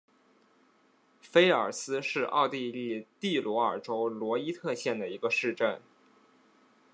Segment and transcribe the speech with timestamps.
[1.21, 5.79] 菲尔斯是奥地利蒂罗尔州罗伊特县的一个市镇。